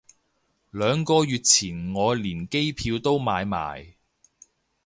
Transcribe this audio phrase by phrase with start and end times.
[0.71, 3.93] 兩個月前我連機票都買埋